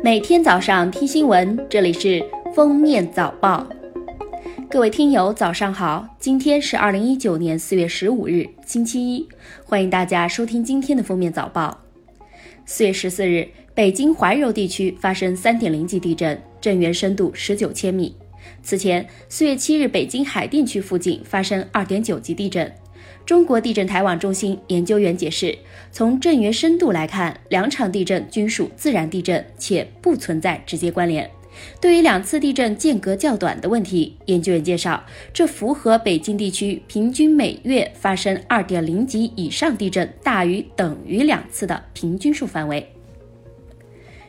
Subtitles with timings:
[0.00, 3.66] 每天早上听新闻，这里是封面早报。
[4.70, 6.06] 各位听友，早上好！
[6.20, 9.28] 今天是二零一九年四月十五日，星期一，
[9.64, 11.76] 欢迎大家收听今天的封面早报。
[12.64, 18.14] 四月十四日，北京怀柔地区发生三点零级地震，震源深度十九千米。
[18.62, 22.72] 此前，四月七日，北京海淀区附近发生二点九级地震。
[23.26, 25.58] 中国地震台网中心研究员解释，
[25.92, 31.30] 从震源深度来看，两场地震均属自然地震，且不存在直接关联。
[31.80, 42.86] 对于两次地震间隔较短的问题，研究员介绍，这符合北京地区平均每月发生2.0级以上地震大于等于两次的平均数范围。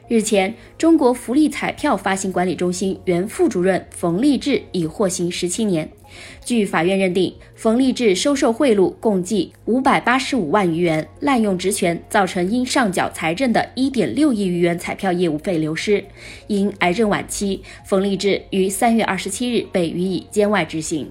[0.10, 5.88] 日前，中国福利彩票发行管理中心原副主任冯立志已获刑十七年。
[6.44, 16.04] 据法院认定，冯立志收受贿赂共计五百八十五万余元，滥用职权，造成应上缴财政的一点六亿余元彩票业务费流失。
[16.48, 21.08] 因癌症晚期，冯立志于三月二十七日被予以监外执行。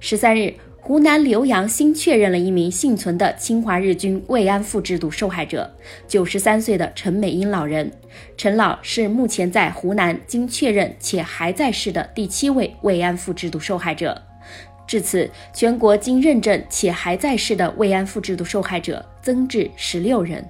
[0.00, 0.52] 十三日。
[0.86, 5.68] 湖南浏阳新确认了一名幸存的侵华日军慰安妇制度受害者，
[6.06, 7.90] 九十三岁的陈美英老人。
[8.36, 14.22] 陈老是目前在湖南经确认且还在世的第七位慰安妇制度受害者。
[14.86, 20.48] 至此，全国经认证且还在世的慰安妇制度受害者增至十六人。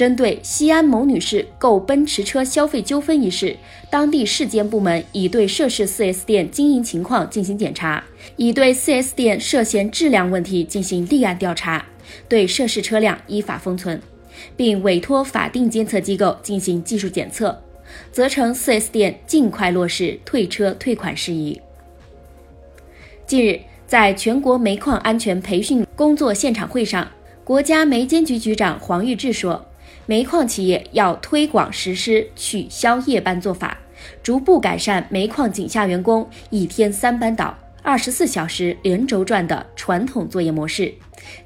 [0.00, 3.54] 针对西安某女士购奔驰车消费纠纷一事，
[3.90, 8.02] 当地市监部门已对涉事 4S 店经营情况进行检查，
[8.36, 11.84] 已对 4S 店涉嫌质量问题进行立案调查，
[12.30, 14.00] 对涉事车辆依法封存，
[14.56, 17.62] 并委托法定监测机构进行技术检测，
[18.10, 21.60] 责成 4S 店尽快落实退车退款事宜。
[23.26, 27.06] 近日，在全国煤矿安全培训工作现场会上，
[27.44, 29.66] 国家煤监局局长黄玉志说。
[30.06, 33.78] 煤矿企业要推广实施取消夜班做法，
[34.22, 40.92] 逐步改善煤矿井下员工一天三班倒、二十四小时连轴转的传统作业模式，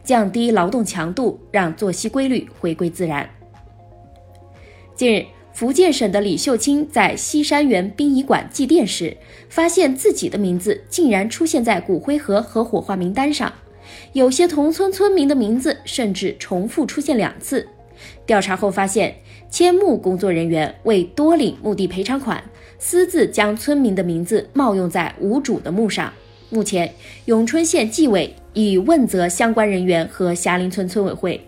[0.03, 3.29] 降低劳动强度，让作息规律回归自然。
[4.95, 9.17] 近日，福建省的李秀清在西山园殡仪馆祭奠时，
[9.51, 13.53] 发现自己的名字竟然出现在骨灰盒和火化名单上，
[14.15, 17.69] 有些同村村民的名字甚至重复出现两次。
[18.27, 19.15] 调查后发现，
[19.51, 22.43] 迁墓工作人员为多领墓地赔偿款，
[22.79, 26.13] 私自将村民的名字冒用在无主的墓上。
[26.51, 26.93] 目前，
[27.27, 31.41] 永春县纪委已问责相关人员和霞林村村委会。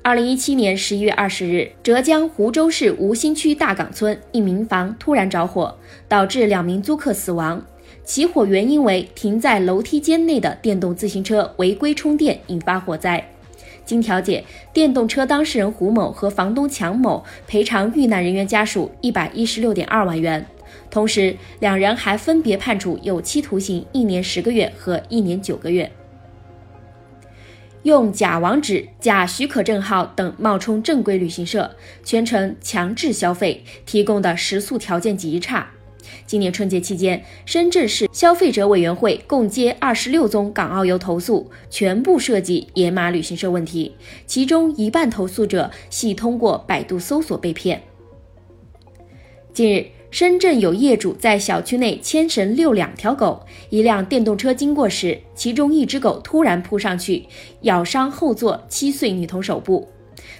[0.00, 5.76] 二零一七年十一月二十日，浙江湖州市吴兴区大岗村一民房突然着火，
[6.08, 7.64] 导致两名租客死亡。
[8.04, 13.24] 起火原因为停在楼梯间内的电动自行车违规充电引发火灾。
[13.84, 20.46] 经调解，电动车当事人胡某和房东强某赔偿遇难人员家属一百一十六点二万元，
[20.90, 25.90] 同时两人还分别判处有期徒刑一年十个月和一年九个月。
[27.82, 35.68] 用假网址、假许可证号等冒充正规旅行社，全程强制消费，提供的食宿条件极差。
[36.26, 43.94] 今年春节期间，深圳市消费者委员会共接二十六宗港澳游投诉，全部涉及野马旅行社问题，
[44.26, 47.82] 其中一半投诉者系通过百度搜索被骗。
[49.52, 57.26] 近日，深圳有业主在小区内牵绳遛两条狗，一辆电动车经过时，其中一只狗突然扑上去，
[57.62, 59.88] 咬伤后座七岁女童手部。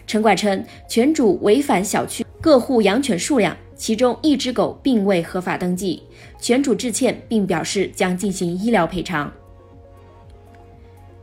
[0.07, 3.57] 城管称，犬主违反小区各户养犬数量。
[3.75, 6.03] 其中一只狗并未合法登记，
[6.39, 9.33] 犬主致歉并表示将进行医疗赔偿。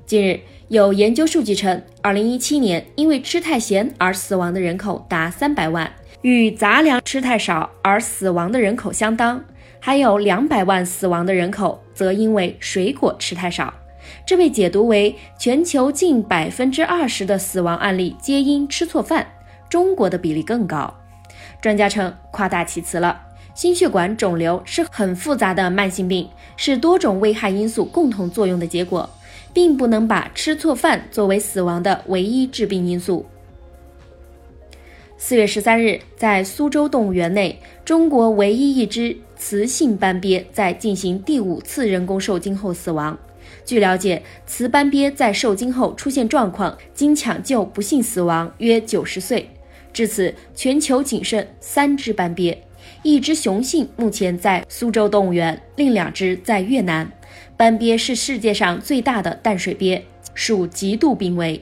[0.06, 0.40] 近日，
[0.70, 9.40] 有研究数据称，二零一七年因为吃太咸而死亡的人口达三百万，与杂粮吃太少而死亡的人口相当；
[9.80, 13.74] 还有两百万死亡的人口则因为水果吃太少。
[14.26, 19.28] 这被解读为全球近百分之二十的死亡案例皆因吃错饭，
[19.70, 20.92] 中国的比例更高。
[21.62, 23.22] 专家称，夸大其词了。
[23.54, 29.10] 心血管肿瘤是很复杂的慢性病，是多种危害因素共同作用的结果，
[29.52, 33.26] 并不能把吃错饭作为死亡的唯一致病因素。
[35.18, 43.20] 四月十三日，在苏州动物园内，中国唯一一只雌性斑鳖在进行第五次人工受精后死亡。
[43.66, 49.50] 据了解，雌斑鳖在受精后出现状况，经抢救不幸死亡，约九十岁。
[49.92, 52.64] 至此，全球仅剩三只斑鳖，
[53.04, 57.12] 一只雄性目前在苏州动物园，另两只在越南。
[57.58, 60.04] 斑鳖是世界上最大的淡水鳖，
[60.34, 61.62] 属极度濒危。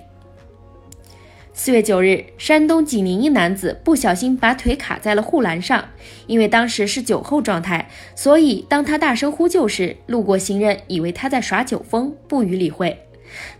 [1.54, 5.90] 四月九日，山东济宁一男子不小心把腿卡在了护栏上，
[6.28, 13.00] 因为当时是酒后状态，所以当他大声呼救时，路过行人以为他在耍酒疯，不予理会，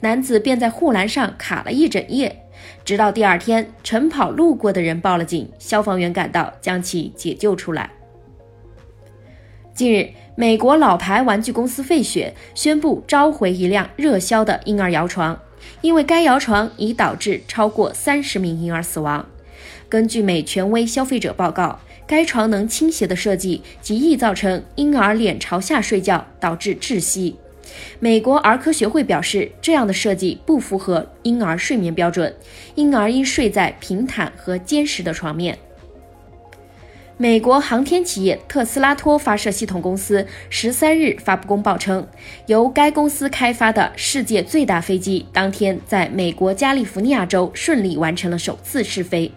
[0.02, 2.44] 男子便在护栏上卡了一整夜，
[2.86, 7.92] 直到第二天，晨跑路过的人报了警，消防员赶到将其解救出来。
[9.74, 15.40] 近日，美国老牌玩具公司费雪宣布召回一辆热销的婴儿摇床。
[15.82, 19.28] 因为该摇床已导致超过三十名婴儿死亡。
[19.90, 27.36] 根据美权威消费者报告，该床能倾斜的设计极易造成婴儿脸朝下睡觉，导致窒息。
[28.00, 32.36] 美国儿科学会表示，这样的设计不符合婴儿睡眠标准，
[32.76, 35.58] 婴儿应睡在平坦和坚实的床面。
[37.20, 42.08] 美国航天企业特斯拉托发射系统公司十三日发布公报称，
[42.46, 49.32] 由该公司开发的世界最大飞机当天在美国加利福尼亚州顺利完成了首次试飞。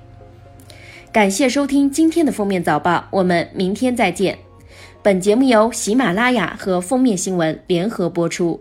[1.11, 4.50] 感谢收听今天的封面早报，我们明天再见。
[5.03, 8.61] 本节目由喜马拉雅和封面新闻联合播出。